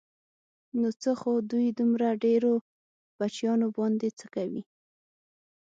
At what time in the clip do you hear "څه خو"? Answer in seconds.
1.01-1.31